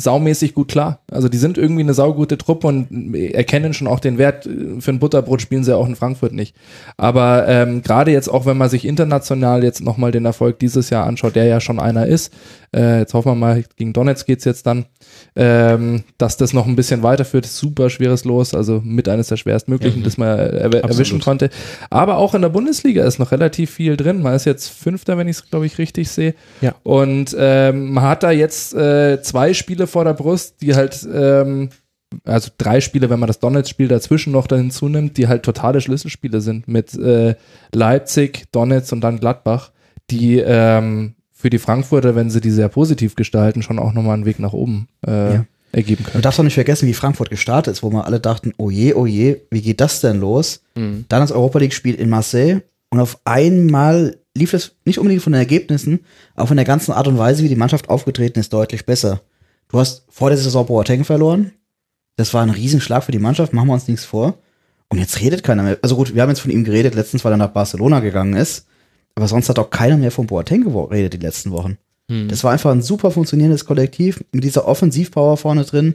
saumäßig 0.00 0.54
gut 0.54 0.68
klar. 0.68 1.00
Also 1.10 1.28
die 1.28 1.38
sind 1.38 1.58
irgendwie 1.58 1.82
eine 1.82 1.94
saugute 1.94 2.38
Truppe 2.38 2.66
und 2.66 3.14
erkennen 3.14 3.74
schon 3.74 3.86
auch 3.86 4.00
den 4.00 4.18
Wert. 4.18 4.48
Für 4.80 4.90
ein 4.90 4.98
Butterbrot 4.98 5.42
spielen 5.42 5.64
sie 5.64 5.76
auch 5.76 5.86
in 5.86 5.96
Frankfurt 5.96 6.32
nicht. 6.32 6.56
Aber 6.96 7.46
ähm, 7.48 7.82
gerade 7.82 8.10
jetzt 8.10 8.28
auch, 8.28 8.46
wenn 8.46 8.58
man 8.58 8.68
sich 8.68 8.84
international 8.84 9.64
jetzt 9.64 9.82
nochmal 9.82 10.12
den 10.12 10.24
Erfolg 10.24 10.58
dieses 10.58 10.90
Jahr 10.90 11.06
anschaut, 11.06 11.36
der 11.36 11.44
ja 11.44 11.60
schon 11.60 11.78
einer 11.80 12.06
ist, 12.06 12.32
äh, 12.74 13.00
jetzt 13.00 13.14
hoffen 13.14 13.32
wir 13.32 13.34
mal, 13.34 13.64
gegen 13.76 13.92
Donetsk 13.92 14.26
geht's 14.26 14.44
jetzt 14.44 14.66
dann, 14.66 14.86
ähm, 15.34 16.04
dass 16.18 16.36
das 16.36 16.52
noch 16.52 16.66
ein 16.66 16.76
bisschen 16.76 17.02
weiterführt. 17.02 17.46
Super 17.46 17.90
schweres 17.90 18.24
Los, 18.24 18.54
also 18.54 18.80
mit 18.84 19.08
eines 19.08 19.28
der 19.28 19.36
schwerstmöglichen, 19.36 20.04
das 20.04 20.18
man 20.18 20.28
er 20.28 20.72
erwischen 20.72 21.20
konnte. 21.20 21.50
Aber 21.90 22.18
auch 22.18 22.34
in 22.34 22.42
der 22.42 22.48
Bundesliga 22.48 23.04
ist 23.04 23.18
noch 23.18 23.32
relativ 23.32 23.70
viel 23.70 23.96
drin. 23.96 24.22
Man 24.22 24.34
ist 24.34 24.44
jetzt 24.44 24.68
Fünfter, 24.68 25.18
wenn 25.18 25.26
ich 25.26 25.36
es, 25.36 25.50
glaube 25.50 25.66
ich, 25.66 25.78
richtig 25.78 26.10
sehe. 26.10 26.34
Ja. 26.60 26.74
Und 26.84 27.34
ähm, 27.36 27.92
man 27.92 28.04
hat 28.04 28.22
da 28.22 28.30
jetzt 28.30 28.74
äh, 28.74 29.20
zwei 29.20 29.52
Spiele 29.52 29.88
vor 29.88 30.04
der 30.04 30.14
Brust, 30.14 30.62
die 30.62 30.76
halt, 30.76 31.06
ähm, 31.12 31.70
also 32.24 32.50
drei 32.56 32.80
Spiele, 32.80 33.10
wenn 33.10 33.20
man 33.20 33.28
das 33.28 33.40
Donetsk-Spiel 33.40 33.88
dazwischen 33.88 34.32
noch 34.32 34.46
da 34.46 34.56
hinzunimmt, 34.56 35.16
die 35.16 35.26
halt 35.26 35.42
totale 35.42 35.80
Schlüsselspiele 35.80 36.40
sind 36.40 36.68
mit 36.68 36.94
äh, 36.94 37.34
Leipzig, 37.72 38.44
Donetsk 38.52 38.92
und 38.92 39.00
dann 39.00 39.18
Gladbach, 39.18 39.72
die 40.10 40.38
ähm, 40.38 41.14
für 41.40 41.50
die 41.50 41.58
Frankfurter, 41.58 42.14
wenn 42.14 42.30
sie 42.30 42.40
die 42.40 42.50
sehr 42.50 42.68
positiv 42.68 43.14
gestalten, 43.16 43.62
schon 43.62 43.78
auch 43.78 43.92
nochmal 43.92 44.14
einen 44.14 44.26
Weg 44.26 44.38
nach 44.38 44.52
oben 44.52 44.88
äh, 45.06 45.34
Ja. 45.34 45.44
ergeben 45.72 46.04
Du 46.04 46.10
können. 46.10 46.22
darfst 46.22 46.38
auch 46.40 46.44
nicht 46.44 46.54
vergessen, 46.54 46.86
wie 46.88 46.94
Frankfurt 46.94 47.30
gestartet 47.30 47.72
ist, 47.72 47.82
wo 47.82 47.90
wir 47.90 48.04
alle 48.06 48.20
dachten, 48.20 48.52
oh 48.58 48.70
je, 48.70 48.94
oh 48.94 49.06
je, 49.06 49.36
wie 49.50 49.62
geht 49.62 49.80
das 49.80 50.00
denn 50.00 50.20
los? 50.20 50.62
Mhm. 50.74 51.06
Dann 51.08 51.20
das 51.20 51.32
Europa 51.32 51.58
League-Spiel 51.58 51.94
in 51.94 52.08
Marseille 52.10 52.60
und 52.90 53.00
auf 53.00 53.18
einmal 53.24 54.16
lief 54.36 54.52
es 54.54 54.72
nicht 54.84 54.98
unbedingt 54.98 55.22
von 55.22 55.32
den 55.32 55.40
Ergebnissen, 55.40 56.00
aber 56.34 56.46
von 56.48 56.56
der 56.56 56.66
ganzen 56.66 56.92
Art 56.92 57.08
und 57.08 57.18
Weise, 57.18 57.42
wie 57.42 57.48
die 57.48 57.56
Mannschaft 57.56 57.88
aufgetreten 57.88 58.38
ist, 58.38 58.52
deutlich 58.52 58.84
besser. 58.86 59.20
Du 59.68 59.78
hast 59.78 60.04
vor 60.08 60.30
der 60.30 60.38
Saison 60.38 60.66
Boateng 60.66 61.04
verloren. 61.04 61.52
Das 62.16 62.34
war 62.34 62.42
ein 62.42 62.50
Riesenschlag 62.50 63.02
für 63.04 63.12
die 63.12 63.18
Mannschaft, 63.18 63.52
machen 63.52 63.68
wir 63.68 63.74
uns 63.74 63.88
nichts 63.88 64.04
vor. 64.04 64.34
Und 64.88 64.98
jetzt 64.98 65.20
redet 65.20 65.42
keiner 65.44 65.62
mehr. 65.62 65.78
Also 65.82 65.94
gut, 65.96 66.14
wir 66.14 66.22
haben 66.22 66.28
jetzt 66.30 66.40
von 66.40 66.50
ihm 66.50 66.64
geredet, 66.64 66.94
letztens, 66.96 67.24
weil 67.24 67.32
er 67.32 67.36
nach 67.38 67.52
Barcelona 67.52 68.00
gegangen 68.00 68.34
ist. 68.34 68.66
Aber 69.14 69.28
sonst 69.28 69.48
hat 69.48 69.58
auch 69.58 69.70
keiner 69.70 69.96
mehr 69.96 70.10
von 70.10 70.26
Boateng 70.26 70.64
geredet 70.64 71.14
die 71.14 71.18
letzten 71.18 71.50
Wochen. 71.50 71.78
Das 72.28 72.42
war 72.42 72.50
einfach 72.50 72.72
ein 72.72 72.82
super 72.82 73.12
funktionierendes 73.12 73.66
Kollektiv 73.66 74.24
mit 74.32 74.42
dieser 74.42 74.66
Offensivpower 74.66 75.36
vorne 75.36 75.64
drin. 75.64 75.94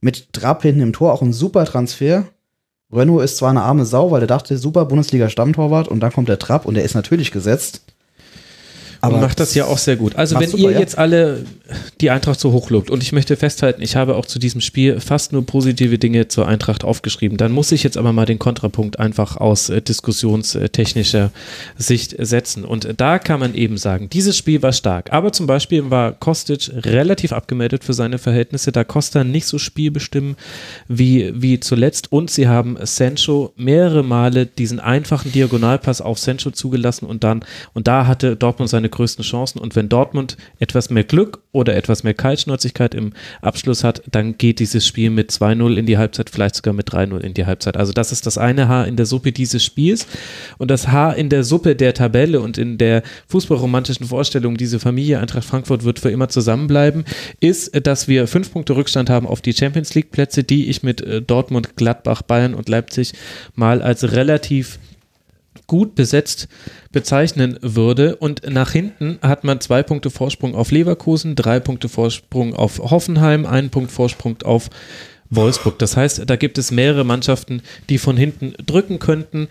Mit 0.00 0.32
Trapp 0.32 0.62
hinten 0.62 0.80
im 0.80 0.92
Tor 0.92 1.12
auch 1.12 1.22
ein 1.22 1.32
super 1.32 1.64
Transfer. 1.64 2.24
Renault 2.92 3.22
ist 3.22 3.36
zwar 3.36 3.50
eine 3.50 3.62
arme 3.62 3.84
Sau, 3.84 4.10
weil 4.10 4.22
er 4.22 4.26
dachte, 4.26 4.58
super 4.58 4.86
Bundesliga-Stammtorwart 4.86 5.86
und 5.86 6.00
dann 6.00 6.12
kommt 6.12 6.28
der 6.28 6.40
Trapp 6.40 6.66
und 6.66 6.74
der 6.74 6.84
ist 6.84 6.94
natürlich 6.94 7.30
gesetzt. 7.30 7.82
Aber 9.00 9.18
macht 9.18 9.38
das 9.38 9.54
ja 9.54 9.66
auch 9.66 9.78
sehr 9.78 9.96
gut. 9.96 10.16
Also 10.16 10.40
wenn 10.40 10.50
super, 10.50 10.64
ihr 10.64 10.70
ja. 10.72 10.80
jetzt 10.80 10.98
alle 10.98 11.44
die 12.00 12.10
Eintracht 12.10 12.40
so 12.40 12.52
hoch 12.52 12.70
lobt 12.70 12.90
und 12.90 13.02
ich 13.02 13.12
möchte 13.12 13.36
festhalten, 13.36 13.82
ich 13.82 13.96
habe 13.96 14.16
auch 14.16 14.26
zu 14.26 14.38
diesem 14.38 14.60
Spiel 14.60 15.00
fast 15.00 15.32
nur 15.32 15.44
positive 15.44 15.98
Dinge 15.98 16.28
zur 16.28 16.48
Eintracht 16.48 16.84
aufgeschrieben, 16.84 17.36
dann 17.36 17.52
muss 17.52 17.72
ich 17.72 17.82
jetzt 17.82 17.96
aber 17.98 18.12
mal 18.12 18.26
den 18.26 18.38
Kontrapunkt 18.38 18.98
einfach 18.98 19.36
aus 19.36 19.68
äh, 19.68 19.82
diskussionstechnischer 19.82 21.30
Sicht 21.76 22.14
setzen. 22.18 22.64
Und 22.64 22.88
da 22.96 23.18
kann 23.18 23.40
man 23.40 23.54
eben 23.54 23.76
sagen, 23.76 24.08
dieses 24.08 24.36
Spiel 24.36 24.62
war 24.62 24.72
stark, 24.72 25.12
aber 25.12 25.32
zum 25.32 25.46
Beispiel 25.46 25.90
war 25.90 26.12
Kostic 26.12 26.70
relativ 26.72 27.32
abgemeldet 27.32 27.84
für 27.84 27.92
seine 27.92 28.18
Verhältnisse, 28.18 28.72
da 28.72 28.84
Costa 28.84 29.24
nicht 29.24 29.46
so 29.46 29.58
spielbestimmen 29.58 30.36
wie, 30.88 31.32
wie 31.34 31.60
zuletzt. 31.60 32.12
Und 32.12 32.30
sie 32.30 32.48
haben 32.48 32.78
Sancho 32.82 33.52
mehrere 33.56 34.02
Male 34.02 34.46
diesen 34.46 34.80
einfachen 34.80 35.32
Diagonalpass 35.32 36.00
auf 36.00 36.18
Sancho 36.18 36.50
zugelassen 36.50 37.06
und 37.06 37.24
dann, 37.24 37.44
und 37.74 37.88
da 37.88 38.06
hatte 38.06 38.36
Dortmund 38.36 38.70
seine 38.70 38.88
größten 38.88 39.24
Chancen. 39.24 39.58
Und 39.58 39.76
wenn 39.76 39.88
Dortmund 39.88 40.36
etwas 40.58 40.90
mehr 40.90 41.04
Glück 41.04 41.40
oder 41.58 41.74
etwas 41.74 42.04
mehr 42.04 42.14
Kaltschnäuzigkeit 42.14 42.94
im 42.94 43.12
Abschluss 43.42 43.82
hat, 43.82 44.02
dann 44.10 44.38
geht 44.38 44.60
dieses 44.60 44.86
Spiel 44.86 45.10
mit 45.10 45.32
2-0 45.32 45.74
in 45.74 45.86
die 45.86 45.98
Halbzeit, 45.98 46.30
vielleicht 46.30 46.54
sogar 46.54 46.72
mit 46.72 46.88
3-0 46.88 47.18
in 47.18 47.34
die 47.34 47.46
Halbzeit. 47.46 47.76
Also 47.76 47.92
das 47.92 48.12
ist 48.12 48.26
das 48.26 48.38
eine 48.38 48.68
Haar 48.68 48.86
in 48.86 48.94
der 48.94 49.06
Suppe 49.06 49.32
dieses 49.32 49.64
Spiels 49.64 50.06
und 50.58 50.70
das 50.70 50.88
Haar 50.88 51.16
in 51.16 51.28
der 51.28 51.42
Suppe 51.42 51.74
der 51.74 51.94
Tabelle 51.94 52.40
und 52.40 52.58
in 52.58 52.78
der 52.78 53.02
fußballromantischen 53.26 54.06
Vorstellung, 54.06 54.56
diese 54.56 54.78
Familie 54.78 55.18
Eintracht 55.18 55.44
Frankfurt 55.44 55.82
wird 55.82 55.98
für 55.98 56.10
immer 56.10 56.28
zusammenbleiben, 56.28 57.04
ist, 57.40 57.84
dass 57.84 58.06
wir 58.06 58.28
fünf 58.28 58.52
Punkte 58.52 58.76
Rückstand 58.76 59.10
haben 59.10 59.26
auf 59.26 59.40
die 59.40 59.52
Champions 59.52 59.94
League 59.94 60.12
Plätze, 60.12 60.44
die 60.44 60.68
ich 60.68 60.84
mit 60.84 61.00
äh, 61.00 61.20
Dortmund, 61.20 61.74
Gladbach, 61.74 62.22
Bayern 62.22 62.54
und 62.54 62.68
Leipzig 62.68 63.14
mal 63.56 63.82
als 63.82 64.12
relativ 64.12 64.78
gut 65.66 65.94
besetzt 65.94 66.48
bezeichnen 66.92 67.58
würde. 67.60 68.16
Und 68.16 68.48
nach 68.48 68.70
hinten 68.70 69.18
hat 69.22 69.44
man 69.44 69.60
zwei 69.60 69.82
Punkte 69.82 70.10
Vorsprung 70.10 70.54
auf 70.54 70.70
Leverkusen, 70.70 71.34
drei 71.36 71.60
Punkte 71.60 71.88
Vorsprung 71.88 72.54
auf 72.54 72.78
Hoffenheim, 72.78 73.46
einen 73.46 73.70
Punkt 73.70 73.90
Vorsprung 73.90 74.42
auf 74.42 74.70
Wolfsburg. 75.30 75.78
Das 75.78 75.96
heißt, 75.96 76.22
da 76.26 76.36
gibt 76.36 76.58
es 76.58 76.70
mehrere 76.70 77.04
Mannschaften, 77.04 77.62
die 77.88 77.98
von 77.98 78.16
hinten 78.16 78.54
drücken 78.64 78.98
könnten. 78.98 79.48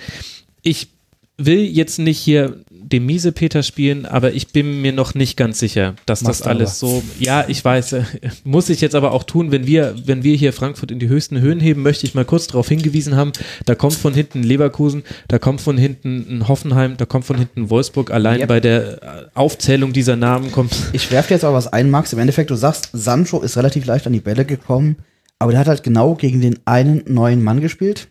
Ich 0.62 0.90
will 1.38 1.60
jetzt 1.60 2.00
nicht 2.00 2.18
hier 2.18 2.58
den 2.70 3.06
Miesepeter 3.06 3.62
spielen, 3.62 4.06
aber 4.06 4.34
ich 4.34 4.48
bin 4.48 4.82
mir 4.82 4.92
noch 4.92 5.14
nicht 5.14 5.38
ganz 5.38 5.60
sicher, 5.60 5.94
dass 6.08 6.24
Machst 6.24 6.42
das 6.42 6.48
alles 6.48 6.80
so, 6.80 7.04
ja, 7.20 7.46
ich 7.48 7.64
weiß, 7.64 7.94
äh, 7.94 8.04
muss 8.44 8.70
ich 8.70 8.82
jetzt 8.82 8.96
aber 8.96 9.12
auch 9.12 9.24
tun, 9.24 9.52
wenn 9.52 9.68
wir, 9.68 9.94
wenn 10.06 10.24
wir 10.24 10.36
hier 10.36 10.52
Frankfurt 10.52 10.90
in 10.90 10.98
die 11.00 11.08
höchsten 11.08 11.40
Höhen 11.40 11.60
heben, 11.60 11.84
möchte 11.84 12.08
ich 12.08 12.16
mal 12.16 12.26
kurz 12.26 12.48
darauf 12.48 12.68
hingewiesen 12.70 13.16
haben, 13.16 13.34
da 13.66 13.76
kommt 13.76 13.94
von 13.94 14.14
hinten 14.14 14.42
Leverkusen, 14.42 15.04
da 15.28 15.38
kommt 15.38 15.62
von 15.62 15.78
hinten 15.78 16.26
ein 16.30 16.48
Hoffenheim, 16.48 16.98
da 16.98 17.06
kommt 17.06 17.26
von 17.26 17.38
hinten 17.38 17.70
Wolfsburg, 17.70 18.10
allein 18.12 18.40
Yep. 18.40 18.48
bei 18.48 18.60
der 18.60 19.04
äh, 19.04 19.26
Aufzählung 19.36 19.94
dieser 19.94 20.16
Namen 20.16 20.52
kommt, 20.52 20.76
Ich 20.94 21.12
werfe 21.12 21.30
dir 21.30 21.36
jetzt 21.36 21.44
auch 21.46 21.54
was 21.54 21.68
ein, 21.72 21.92
Max. 21.92 22.14
Im 22.14 22.20
Endeffekt, 22.20 22.50
du 22.50 22.56
sagst, 22.56 22.90
Sancho 22.94 23.42
ist 23.42 23.58
relativ 23.58 23.86
leicht 23.86 24.08
an 24.08 24.14
die 24.14 24.20
Bälle 24.20 24.46
gekommen, 24.46 24.98
aber 25.40 25.52
der 25.52 25.62
hat 25.62 25.68
halt 25.68 25.84
genau 25.84 26.16
gegen 26.16 26.42
den 26.42 26.60
einen 26.66 27.04
neuen 27.06 27.44
Mann 27.44 27.62
gespielt. 27.62 28.08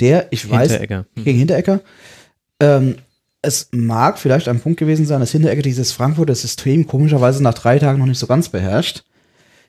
Der, 0.00 0.28
ich 0.30 0.48
weiß, 0.50 0.70
Hinteregger. 0.70 1.06
Hm. 1.14 1.24
gegen 1.24 1.38
Hinteregger. 1.38 1.80
Ähm, 2.60 2.96
es 3.42 3.68
mag 3.72 4.18
vielleicht 4.18 4.48
ein 4.48 4.60
Punkt 4.60 4.78
gewesen 4.78 5.06
sein, 5.06 5.20
dass 5.20 5.32
Hinteregger 5.32 5.62
dieses 5.62 5.92
Frankfurter 5.92 6.34
System 6.34 6.86
komischerweise 6.86 7.42
nach 7.42 7.54
drei 7.54 7.78
Tagen 7.78 7.98
noch 7.98 8.06
nicht 8.06 8.18
so 8.18 8.26
ganz 8.26 8.48
beherrscht. 8.48 9.04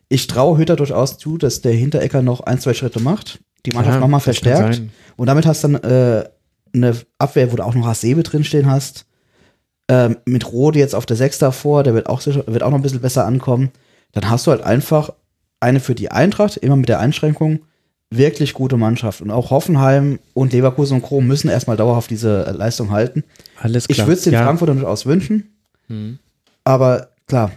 Ich 0.09 0.27
traue 0.27 0.57
Hütter 0.57 0.75
durchaus 0.75 1.17
zu, 1.17 1.38
dass 1.38 1.61
der 1.61 1.71
Hinteregger 1.71 2.21
noch 2.21 2.41
ein, 2.41 2.59
zwei 2.59 2.73
Schritte 2.73 3.00
macht, 3.00 3.39
die 3.65 3.71
Mannschaft 3.71 3.95
Ja, 3.95 4.01
nochmal 4.01 4.19
verstärkt. 4.19 4.81
Und 5.15 5.27
damit 5.27 5.45
hast 5.45 5.63
du 5.63 5.69
dann 5.69 5.83
äh, 5.83 6.29
eine 6.73 6.97
Abwehr, 7.17 7.51
wo 7.51 7.55
du 7.55 7.63
auch 7.63 7.73
noch 7.73 7.85
Hasebe 7.85 8.23
drinstehen 8.23 8.69
hast. 8.69 9.05
Ähm, 9.88 10.17
mit 10.25 10.51
Rode 10.51 10.79
jetzt 10.79 10.95
auf 10.95 11.05
der 11.05 11.15
Sechs 11.15 11.38
davor, 11.38 11.83
der 11.83 11.93
wird 11.93 12.07
auch, 12.07 12.21
sicher, 12.21 12.43
wird 12.47 12.63
auch 12.63 12.71
noch 12.71 12.79
ein 12.79 12.81
bisschen 12.81 13.01
besser 13.01 13.25
ankommen. 13.25 13.71
Dann 14.11 14.29
hast 14.29 14.47
du 14.47 14.51
halt 14.51 14.61
einfach 14.61 15.13
eine 15.61 15.79
für 15.79 15.95
die 15.95 16.11
Eintracht, 16.11 16.57
immer 16.57 16.75
mit 16.75 16.89
der 16.89 17.00
Einschränkung, 17.00 17.61
wirklich 18.11 18.53
gute 18.53 18.77
Mannschaft. 18.77 19.21
Und 19.21 19.31
auch 19.31 19.49
Hoffenheim 19.49 20.19
und 20.33 20.53
Leverkusen 20.53 20.97
und 20.97 21.01
Krom 21.01 21.25
müssen 21.25 21.49
erstmal 21.49 21.77
dauerhaft 21.77 22.09
diese 22.11 22.45
äh, 22.45 22.51
Leistung 22.51 22.91
halten. 22.91 23.23
alles 23.59 23.85
Ich 23.87 23.95
klar. 23.95 24.07
würde 24.07 24.17
es 24.17 24.23
den 24.25 24.33
ja. 24.33 24.43
Frankfurtern 24.43 24.77
durchaus 24.77 25.05
wünschen. 25.05 25.55
Hm. 25.87 26.19
Aber 26.63 27.07
klar, 27.27 27.51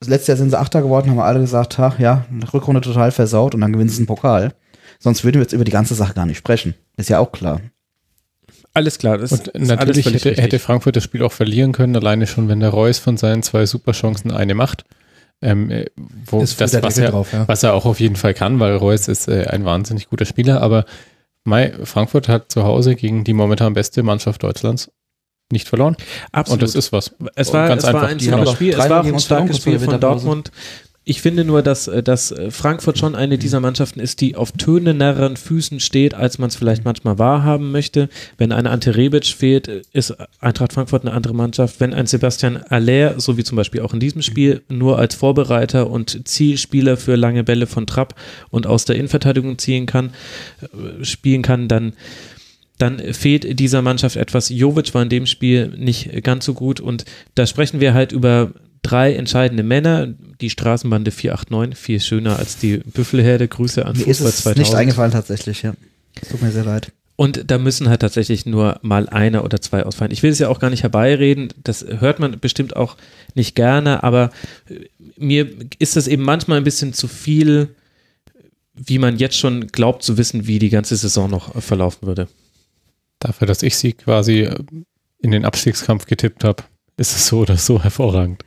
das 0.00 0.08
letzte 0.08 0.32
Jahr 0.32 0.38
sind 0.38 0.50
sie 0.50 0.58
Achter 0.58 0.82
geworden, 0.82 1.10
haben 1.10 1.16
wir 1.16 1.24
alle 1.24 1.40
gesagt, 1.40 1.78
ha, 1.78 1.94
ja, 1.98 2.24
eine 2.30 2.52
Rückrunde 2.52 2.80
total 2.80 3.12
versaut 3.12 3.54
und 3.54 3.60
dann 3.60 3.72
gewinnen 3.72 3.90
sie 3.90 3.98
einen 3.98 4.06
Pokal. 4.06 4.54
Sonst 4.98 5.24
würden 5.24 5.36
wir 5.36 5.42
jetzt 5.42 5.52
über 5.52 5.64
die 5.64 5.70
ganze 5.70 5.94
Sache 5.94 6.14
gar 6.14 6.26
nicht 6.26 6.38
sprechen. 6.38 6.74
Ist 6.96 7.10
ja 7.10 7.18
auch 7.18 7.30
klar. 7.30 7.60
Alles 8.74 8.98
klar, 8.98 9.18
das 9.18 9.32
Und 9.32 9.48
ist 9.48 9.54
alles 9.54 9.68
natürlich 9.68 10.04
völlig 10.04 10.24
hätte, 10.24 10.40
hätte 10.40 10.58
Frankfurt 10.58 10.96
das 10.96 11.04
Spiel 11.04 11.22
auch 11.22 11.32
verlieren 11.32 11.72
können, 11.72 11.96
alleine 11.96 12.26
schon, 12.26 12.48
wenn 12.48 12.60
der 12.60 12.70
Reus 12.70 12.98
von 12.98 13.16
seinen 13.16 13.42
zwei 13.42 13.66
Superchancen 13.66 14.30
eine 14.30 14.54
macht. 14.54 14.84
Ähm, 15.40 15.70
äh, 15.70 15.86
wo 16.26 16.40
Ist 16.40 16.60
das, 16.60 16.82
was, 16.82 16.98
er, 16.98 17.10
drauf, 17.12 17.32
ja. 17.32 17.46
was 17.46 17.62
er 17.62 17.74
auch 17.74 17.84
auf 17.84 18.00
jeden 18.00 18.16
Fall 18.16 18.34
kann, 18.34 18.58
weil 18.58 18.74
Reus 18.74 19.06
ist 19.06 19.28
äh, 19.28 19.46
ein 19.46 19.64
wahnsinnig 19.64 20.08
guter 20.08 20.24
Spieler, 20.24 20.60
aber 20.60 20.84
Mai, 21.44 21.72
Frankfurt 21.84 22.28
hat 22.28 22.50
zu 22.50 22.64
Hause 22.64 22.96
gegen 22.96 23.24
die 23.24 23.32
momentan 23.34 23.72
beste 23.72 24.02
Mannschaft 24.02 24.42
Deutschlands 24.42 24.90
nicht 25.50 25.68
verloren. 25.68 25.96
Absolut. 26.32 26.60
Und 26.60 26.62
das 26.62 26.74
ist 26.74 26.92
was. 26.92 27.14
Es 27.34 27.52
war, 27.52 27.68
Ganz 27.68 27.84
es 27.84 27.92
war 27.92 28.02
einfach. 28.02 28.10
ein 28.10 28.18
Die 28.18 28.24
super 28.26 28.36
haben 28.36 28.44
doch 28.44 28.54
Spiel, 28.54 28.72
es 28.74 28.90
war 28.90 29.00
auch 29.00 29.06
ein 29.06 29.20
starkes 29.20 29.56
Spiel 29.58 29.78
von. 29.78 30.00
Dortmund. 30.00 30.50
Ich 31.08 31.22
finde 31.22 31.42
nur, 31.42 31.62
dass, 31.62 31.88
äh, 31.88 32.02
dass 32.02 32.32
äh, 32.32 32.50
Frankfurt 32.50 32.98
schon 32.98 33.14
eine 33.14 33.38
dieser 33.38 33.60
Mannschaften 33.60 33.98
ist, 33.98 34.20
die 34.20 34.36
auf 34.36 34.52
tönenderen 34.52 35.38
Füßen 35.38 35.80
steht, 35.80 36.12
als 36.12 36.36
man 36.36 36.50
es 36.50 36.56
vielleicht 36.56 36.84
manchmal 36.84 37.18
wahrhaben 37.18 37.72
möchte. 37.72 38.10
Wenn 38.36 38.52
ein 38.52 38.66
Ante 38.66 38.94
Rebic 38.94 39.24
fehlt, 39.24 39.68
äh, 39.68 39.80
ist 39.94 40.14
Eintracht 40.38 40.74
Frankfurt 40.74 41.06
eine 41.06 41.14
andere 41.14 41.32
Mannschaft. 41.32 41.80
Wenn 41.80 41.94
ein 41.94 42.04
Sebastian 42.04 42.58
Aller, 42.58 43.18
so 43.18 43.38
wie 43.38 43.44
zum 43.44 43.56
Beispiel 43.56 43.80
auch 43.80 43.94
in 43.94 44.00
diesem 44.00 44.20
Spiel, 44.20 44.60
nur 44.68 44.98
als 44.98 45.14
Vorbereiter 45.14 45.88
und 45.88 46.28
Zielspieler 46.28 46.98
für 46.98 47.16
lange 47.16 47.42
Bälle 47.42 47.66
von 47.66 47.86
Trapp 47.86 48.14
und 48.50 48.66
aus 48.66 48.84
der 48.84 48.96
Innenverteidigung 48.96 49.56
ziehen 49.56 49.86
kann, 49.86 50.10
spielen 51.00 51.40
kann, 51.40 51.68
dann 51.68 51.94
dann 52.76 53.00
fehlt 53.12 53.58
dieser 53.58 53.82
Mannschaft 53.82 54.14
etwas. 54.14 54.50
Jovic 54.50 54.94
war 54.94 55.02
in 55.02 55.08
dem 55.08 55.26
Spiel 55.26 55.72
nicht 55.76 56.22
ganz 56.22 56.44
so 56.44 56.54
gut 56.54 56.78
und 56.78 57.04
da 57.34 57.44
sprechen 57.44 57.80
wir 57.80 57.92
halt 57.92 58.12
über 58.12 58.52
drei 58.82 59.14
entscheidende 59.14 59.62
Männer. 59.62 60.08
Die 60.40 60.50
Straßenbande 60.50 61.10
489, 61.10 61.76
viel 61.76 62.00
schöner 62.00 62.38
als 62.38 62.58
die 62.58 62.78
Büffelherde. 62.78 63.48
Grüße 63.48 63.84
an 63.84 63.96
Mir 63.96 64.06
ist 64.06 64.18
Fußball 64.18 64.28
es 64.28 64.36
2000. 64.42 64.58
nicht 64.58 64.74
eingefallen 64.74 65.12
tatsächlich, 65.12 65.62
ja. 65.62 65.74
Tut 66.30 66.42
mir 66.42 66.52
sehr 66.52 66.64
leid. 66.64 66.92
Und 67.16 67.50
da 67.50 67.58
müssen 67.58 67.88
halt 67.88 68.00
tatsächlich 68.00 68.46
nur 68.46 68.78
mal 68.82 69.08
einer 69.08 69.42
oder 69.42 69.60
zwei 69.60 69.82
ausfallen. 69.82 70.12
Ich 70.12 70.22
will 70.22 70.30
es 70.30 70.38
ja 70.38 70.48
auch 70.48 70.60
gar 70.60 70.70
nicht 70.70 70.84
herbeireden, 70.84 71.48
das 71.64 71.84
hört 71.84 72.20
man 72.20 72.38
bestimmt 72.38 72.76
auch 72.76 72.96
nicht 73.34 73.56
gerne, 73.56 74.04
aber 74.04 74.30
äh, 74.70 74.84
mir 75.16 75.48
ist 75.80 75.96
das 75.96 76.06
eben 76.06 76.22
manchmal 76.22 76.58
ein 76.58 76.64
bisschen 76.64 76.92
zu 76.92 77.08
viel, 77.08 77.74
wie 78.74 79.00
man 79.00 79.18
jetzt 79.18 79.36
schon 79.36 79.66
glaubt 79.66 80.04
zu 80.04 80.16
wissen, 80.16 80.46
wie 80.46 80.60
die 80.60 80.68
ganze 80.68 80.94
Saison 80.96 81.28
noch 81.28 81.60
verlaufen 81.60 82.06
würde. 82.06 82.28
Dafür, 83.18 83.48
dass 83.48 83.64
ich 83.64 83.76
sie 83.76 83.94
quasi 83.94 84.48
in 85.18 85.32
den 85.32 85.44
Abstiegskampf 85.44 86.06
getippt 86.06 86.44
habe, 86.44 86.62
ist 86.98 87.16
es 87.16 87.26
so 87.26 87.38
oder 87.38 87.56
so 87.56 87.82
hervorragend. 87.82 88.42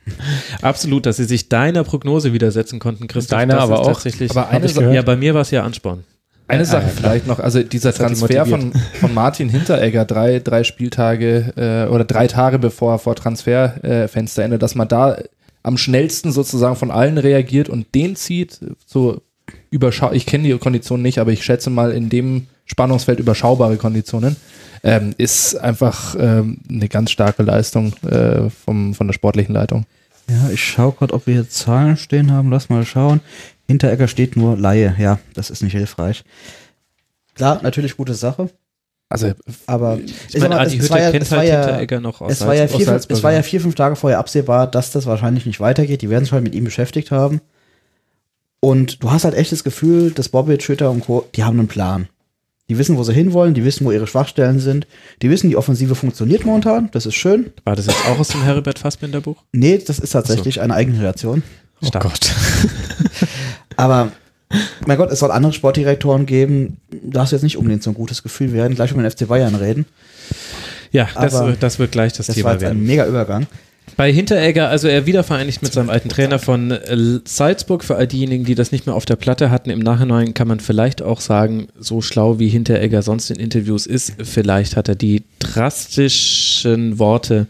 Absolut, 0.60 1.06
dass 1.06 1.16
sie 1.16 1.24
sich 1.24 1.48
deiner 1.48 1.82
Prognose 1.84 2.32
widersetzen 2.32 2.78
konnten, 2.78 3.08
Christoph. 3.08 3.38
Deiner 3.38 3.54
das 3.54 3.62
aber 3.64 3.74
ist 3.74 3.80
auch. 3.80 3.92
Tatsächlich, 3.94 4.30
Aber 4.30 4.48
eine 4.48 4.58
Hab 4.60 4.64
ich 4.64 4.74
Sa- 4.74 4.80
gehört. 4.80 4.94
ja, 4.94 5.02
bei 5.02 5.16
mir 5.16 5.34
war 5.34 5.40
es 5.42 5.50
ja 5.50 5.62
Ansporn. 5.64 6.04
Eine 6.48 6.64
Ja, 6.64 6.68
Sache 6.68 6.82
klar. 6.82 6.92
vielleicht 6.96 7.26
noch, 7.26 7.38
also 7.38 7.62
dieser 7.62 7.94
Transfer 7.94 8.44
von, 8.46 8.72
von 9.00 9.14
Martin 9.14 9.48
Hinteregger, 9.48 10.04
drei, 10.04 10.38
drei 10.38 10.64
Spieltage 10.64 11.52
äh, 11.56 11.90
oder 11.90 12.04
drei 12.04 12.26
Tage 12.26 12.58
bevor 12.58 12.98
vor 12.98 13.14
Transferfensterende, 13.16 14.04
äh, 14.04 14.08
Fensterende, 14.08 14.58
dass 14.58 14.74
man 14.74 14.86
da 14.88 15.16
am 15.62 15.78
schnellsten 15.78 16.30
sozusagen 16.32 16.76
von 16.76 16.90
allen 16.90 17.16
reagiert 17.18 17.68
und 17.70 17.94
den 17.94 18.16
zieht, 18.16 18.58
so 18.84 19.22
überschau 19.70 20.12
ich 20.12 20.26
kenne 20.26 20.44
die 20.48 20.58
Konditionen 20.58 21.02
nicht, 21.02 21.18
aber 21.18 21.30
ich 21.32 21.42
schätze 21.44 21.70
mal 21.70 21.92
in 21.92 22.10
dem 22.10 22.48
Spannungsfeld 22.66 23.18
überschaubare 23.20 23.76
Konditionen, 23.76 24.36
ähm, 24.82 25.14
ist 25.16 25.56
einfach 25.56 26.16
ähm, 26.18 26.58
eine 26.68 26.88
ganz 26.88 27.10
starke 27.10 27.42
Leistung 27.42 27.94
äh, 28.04 28.50
vom, 28.50 28.94
von 28.94 29.06
der 29.06 29.14
sportlichen 29.14 29.54
Leitung. 29.54 29.86
Ja, 30.28 30.50
ich 30.50 30.62
schaue 30.62 30.92
gerade, 30.92 31.14
ob 31.14 31.26
wir 31.26 31.34
hier 31.34 31.48
Zahlen 31.48 31.96
stehen 31.96 32.32
haben. 32.32 32.50
Lass 32.50 32.68
mal 32.68 32.84
schauen. 32.84 33.20
Hinteregger 33.66 34.08
steht 34.08 34.36
nur 34.36 34.56
Laie. 34.56 34.94
Ja, 34.98 35.18
das 35.34 35.50
ist 35.50 35.62
nicht 35.62 35.72
hilfreich. 35.72 36.24
Klar, 37.34 37.60
natürlich 37.62 37.96
gute 37.96 38.14
Sache, 38.14 38.50
Also 39.08 39.32
aber 39.66 39.98
Ich 40.28 40.40
meine, 40.40 40.58
Adi 40.58 40.76
es 40.76 40.84
Hütter 40.84 40.94
war 40.94 41.00
ja, 41.00 41.10
kennt 41.10 41.30
halt 41.30 41.48
Hinteregger 41.48 42.00
noch 42.00 42.20
aus 42.20 42.32
es 42.32 42.46
war 42.46 42.54
ja, 42.54 42.68
vier, 42.68 42.84
Salzburg, 42.84 43.16
es 43.16 43.22
war 43.22 43.32
ja. 43.32 43.42
vier, 43.42 43.60
fünf 43.60 43.74
Tage 43.74 43.96
vorher 43.96 44.18
absehbar, 44.18 44.66
dass 44.66 44.90
das 44.90 45.06
wahrscheinlich 45.06 45.46
nicht 45.46 45.60
weitergeht. 45.60 46.02
Die 46.02 46.10
werden 46.10 46.24
sich 46.24 46.32
halt 46.32 46.44
mit 46.44 46.54
ihm 46.54 46.64
beschäftigt 46.64 47.10
haben. 47.10 47.40
Und 48.60 49.02
du 49.02 49.10
hast 49.10 49.24
halt 49.24 49.34
echt 49.34 49.50
das 49.50 49.64
Gefühl, 49.64 50.12
dass 50.12 50.28
Bobic, 50.28 50.68
Hütter 50.68 50.90
und 50.90 51.04
Co., 51.04 51.26
die 51.34 51.42
haben 51.42 51.58
einen 51.58 51.68
Plan. 51.68 52.08
Die 52.70 52.78
wissen, 52.78 52.96
wo 52.96 53.02
sie 53.02 53.12
hinwollen, 53.12 53.54
die 53.54 53.64
wissen, 53.64 53.84
wo 53.84 53.90
ihre 53.90 54.06
Schwachstellen 54.06 54.60
sind. 54.60 54.86
Die 55.20 55.30
wissen, 55.30 55.50
die 55.50 55.56
Offensive 55.56 55.94
funktioniert 55.94 56.44
momentan, 56.46 56.90
das 56.92 57.06
ist 57.06 57.14
schön. 57.16 57.52
War 57.64 57.76
das 57.76 57.86
jetzt 57.86 58.06
auch 58.06 58.18
aus 58.18 58.28
dem 58.28 58.42
Herbert 58.42 58.78
Fassbinder 58.78 59.20
Buch? 59.20 59.42
Nee, 59.52 59.78
das 59.84 59.98
ist 59.98 60.10
tatsächlich 60.10 60.60
eine 60.60 60.74
eigene 60.74 60.98
Kreation. 60.98 61.42
Oh 61.82 61.86
Stark. 61.86 62.04
Gott. 62.04 62.30
Aber, 63.76 64.12
mein 64.86 64.96
Gott, 64.96 65.10
es 65.10 65.18
soll 65.18 65.30
andere 65.32 65.52
Sportdirektoren 65.52 66.24
geben. 66.26 66.78
Da 67.02 67.22
hast 67.22 67.32
du 67.32 67.36
jetzt 67.36 67.42
nicht 67.42 67.56
unbedingt 67.58 67.82
so 67.82 67.90
ein 67.90 67.94
gutes 67.94 68.22
Gefühl. 68.22 68.52
Wir 68.52 68.60
werden 68.60 68.74
gleich 68.74 68.92
über 68.92 69.02
den 69.02 69.10
FC 69.10 69.26
Bayern 69.26 69.54
reden. 69.56 69.86
Ja, 70.92 71.08
das, 71.14 71.34
das 71.58 71.78
wird 71.78 71.90
gleich 71.92 72.12
das, 72.12 72.26
Das 72.26 72.28
war 72.28 72.34
Thema 72.36 72.52
jetzt 72.52 72.62
ein 72.64 72.68
werden. 72.76 72.86
mega 72.86 73.06
Übergang. 73.06 73.46
Bei 73.96 74.12
Hinteregger, 74.12 74.68
also 74.68 74.88
er 74.88 75.06
wieder 75.06 75.22
vereinigt 75.22 75.62
mit 75.62 75.72
seinem 75.72 75.90
alten 75.90 76.08
Trainer 76.08 76.38
von 76.38 76.70
äh, 76.70 77.20
Salzburg. 77.24 77.84
Für 77.84 77.96
all 77.96 78.06
diejenigen, 78.06 78.44
die 78.44 78.54
das 78.54 78.72
nicht 78.72 78.86
mehr 78.86 78.94
auf 78.94 79.04
der 79.04 79.16
Platte 79.16 79.50
hatten, 79.50 79.70
im 79.70 79.80
Nachhinein 79.80 80.34
kann 80.34 80.48
man 80.48 80.60
vielleicht 80.60 81.02
auch 81.02 81.20
sagen, 81.20 81.68
so 81.78 82.00
schlau 82.00 82.38
wie 82.38 82.48
Hinteregger 82.48 83.02
sonst 83.02 83.30
in 83.30 83.38
Interviews 83.38 83.86
ist, 83.86 84.14
vielleicht 84.22 84.76
hat 84.76 84.88
er 84.88 84.94
die 84.94 85.24
drastischen 85.38 86.98
Worte 86.98 87.46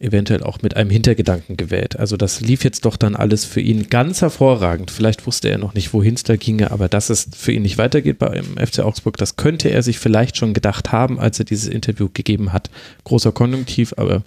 eventuell 0.00 0.42
auch 0.42 0.62
mit 0.62 0.76
einem 0.76 0.90
Hintergedanken 0.90 1.56
gewählt. 1.56 1.98
Also 1.98 2.16
das 2.16 2.40
lief 2.40 2.62
jetzt 2.62 2.84
doch 2.84 2.96
dann 2.96 3.16
alles 3.16 3.44
für 3.44 3.60
ihn 3.60 3.88
ganz 3.88 4.22
hervorragend. 4.22 4.90
Vielleicht 4.90 5.26
wusste 5.26 5.48
er 5.48 5.58
noch 5.58 5.74
nicht, 5.74 5.92
wohin 5.92 6.14
es 6.14 6.22
da 6.22 6.36
ginge, 6.36 6.70
aber 6.70 6.88
dass 6.88 7.10
es 7.10 7.28
für 7.36 7.52
ihn 7.52 7.62
nicht 7.62 7.78
weitergeht 7.78 8.18
beim 8.18 8.56
FC 8.56 8.80
Augsburg, 8.80 9.16
das 9.16 9.36
könnte 9.36 9.70
er 9.70 9.82
sich 9.82 9.98
vielleicht 9.98 10.36
schon 10.36 10.54
gedacht 10.54 10.92
haben, 10.92 11.18
als 11.18 11.38
er 11.38 11.44
dieses 11.44 11.68
Interview 11.68 12.08
gegeben 12.12 12.52
hat. 12.52 12.70
Großer 13.04 13.32
Konjunktiv, 13.32 13.94
aber 13.96 14.22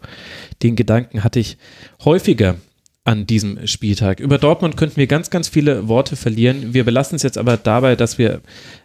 den 0.61 0.75
Gedanken 0.75 1.23
hatte 1.23 1.39
ich 1.39 1.57
häufiger 2.03 2.55
an 3.03 3.25
diesem 3.25 3.65
Spieltag. 3.65 4.19
Über 4.19 4.37
Dortmund 4.37 4.77
könnten 4.77 4.97
wir 4.97 5.07
ganz, 5.07 5.31
ganz 5.31 5.47
viele 5.47 5.87
Worte 5.87 6.15
verlieren. 6.15 6.73
Wir 6.73 6.83
belassen 6.83 7.15
es 7.15 7.23
jetzt 7.23 7.37
aber 7.37 7.57
dabei, 7.57 7.95
dass 7.95 8.19
wir 8.19 8.41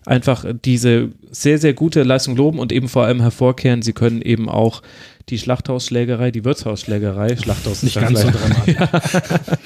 einfach 0.06 0.46
diese 0.64 1.12
sehr, 1.30 1.58
sehr 1.58 1.74
gute 1.74 2.02
Leistung 2.02 2.34
loben 2.34 2.58
und 2.58 2.72
eben 2.72 2.88
vor 2.88 3.04
allem 3.04 3.20
hervorkehren, 3.20 3.82
sie 3.82 3.92
können 3.92 4.22
eben 4.22 4.48
auch 4.48 4.82
die 5.28 5.38
Schlachthausschlägerei, 5.38 6.30
die 6.30 6.44
Wirtshausschlägerei, 6.44 7.36
Schlachthaus 7.36 7.82
Nicht 7.82 8.00
ganz 8.00 8.22
so 8.22 8.30
dramatisch. 8.30 8.76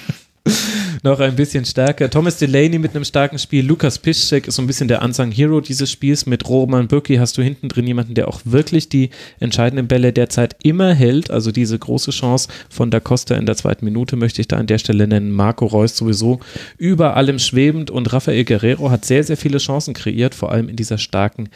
noch 1.03 1.21
ein 1.21 1.37
bisschen 1.37 1.65
stärker. 1.65 2.11
Thomas 2.11 2.37
Delaney 2.37 2.79
mit 2.79 2.95
einem 2.95 3.05
starken 3.05 3.39
Spiel. 3.39 3.65
Lukas 3.65 3.99
Piszczek 3.99 4.49
ist 4.49 4.57
so 4.57 4.63
ein 4.63 4.67
bisschen 4.67 4.89
der 4.89 5.03
Unsung 5.03 5.31
Hero 5.31 5.61
dieses 5.61 5.91
Spiels. 5.91 6.27
Mit 6.27 6.49
Roman 6.49 6.89
Bürki 6.89 7.17
hast 7.17 7.39
du 7.39 7.43
hinten 7.43 7.69
drin 7.69 7.87
jemanden, 7.87 8.15
der 8.15 8.29
auch 8.29 8.41
wirklich 8.45 8.89
die 8.89 9.11
entscheidenden 9.39 9.89
Bälle 9.89 10.13
derzeit 10.13 10.57
immer 10.63 10.93
hält. 10.95 11.31
Also 11.31 11.53
diese 11.53 11.79
große 11.79 12.11
Chance 12.11 12.49
von 12.69 12.91
Da 12.91 13.01
Costa 13.01 13.35
in 13.37 13.47
der 13.47 13.57
zweiten 13.57 13.85
Minute 13.85 14.17
möchte 14.17 14.41
ich 14.41 14.49
da 14.49 14.57
an 14.57 14.67
der 14.67 14.79
Stelle 14.79 15.07
nennen. 15.07 15.31
Marco 15.33 15.67
Reus 15.67 15.97
sowieso 15.97 16.41
über 16.77 17.17
allem 17.17 17.39
schwebend 17.39 17.91
und 17.91 18.13
Rafael 18.13 18.45
Guerrero 18.45 18.91
hat 18.91 19.05
sehr, 19.05 19.25
sehr 19.25 19.37
viele 19.37 19.59
Chancen 19.59 19.95
kreiert, 19.95 20.35
vor 20.35 20.53
allem 20.53 20.69
in 20.69 20.77
dieser 20.77 20.99
starken 20.99 21.49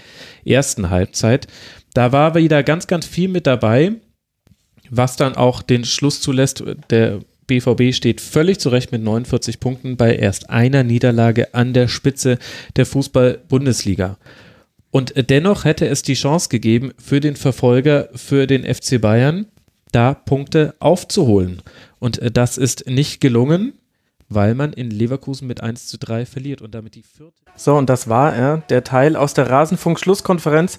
ersten 0.45 0.91
Halbzeit. 0.91 1.49
Da 1.93 2.13
war 2.13 2.35
wieder 2.35 2.63
ganz, 2.63 2.87
ganz 2.87 3.07
viel 3.07 3.29
mit 3.29 3.47
dabei, 3.47 3.93
was 4.91 5.17
dann 5.17 5.37
auch 5.37 5.63
den 5.63 5.85
Schluss 5.85 6.21
zulässt. 6.21 6.65
Der 6.91 7.21
BVB 7.47 7.95
steht 7.95 8.21
völlig 8.21 8.59
zurecht 8.61 8.93
mit 8.93 9.03
49 9.03 9.61
Punkten 9.61 9.97
bei 9.97 10.15
erst 10.17 10.51
einer 10.51 10.83
Niederlage 10.83 11.55
an 11.55 11.73
der 11.73 11.89
Spitze 11.89 12.39
der 12.77 12.87
Fußball-Bundesliga. 12.87 14.19
Und 14.91 15.15
dennoch 15.29 15.65
hätte 15.65 15.87
es 15.87 16.03
die 16.03 16.15
Chance 16.15 16.49
gegeben, 16.49 16.93
für 16.99 17.21
den 17.21 17.37
Verfolger, 17.37 18.09
für 18.15 18.47
den 18.47 18.63
FC 18.63 19.01
Bayern, 19.01 19.47
da 19.91 20.15
Punkte 20.15 20.75
aufzuholen. 20.79 21.63
Und 21.99 22.21
das 22.37 22.59
ist 22.59 22.89
nicht 22.89 23.21
gelungen, 23.21 23.75
weil 24.29 24.55
man 24.55 24.73
in 24.73 24.91
Leverkusen 24.91 25.47
mit 25.47 25.61
1 25.61 25.87
zu 25.87 25.99
3 25.99 26.27
verliert 26.27 26.63
und 26.63 26.75
damit 26.75 26.95
die 26.95 27.03
vierte. 27.03 27.35
So, 27.57 27.77
und 27.77 27.89
das 27.89 28.09
war 28.09 28.35
er, 28.35 28.59
der 28.69 28.83
Teil 28.83 29.17
aus 29.17 29.35
der 29.35 29.51
Rasenfunk-Schlusskonferenz 29.51 30.79